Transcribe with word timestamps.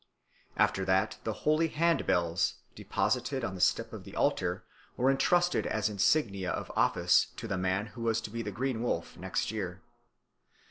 After 0.57 0.83
that 0.85 1.19
the 1.25 1.31
holy 1.45 1.67
hand 1.67 2.07
bells, 2.07 2.55
deposited 2.73 3.43
on 3.43 3.53
the 3.53 3.61
step 3.61 3.93
of 3.93 4.03
the 4.03 4.15
altar, 4.15 4.63
were 4.97 5.11
entrusted 5.11 5.67
as 5.67 5.89
insignia 5.91 6.49
of 6.49 6.71
office 6.75 7.27
to 7.35 7.47
the 7.47 7.55
man 7.55 7.85
who 7.93 8.01
was 8.01 8.19
to 8.21 8.31
be 8.31 8.41
the 8.41 8.49
Green 8.51 8.81
Wolf 8.81 9.15
next 9.15 9.51
year. 9.51 9.83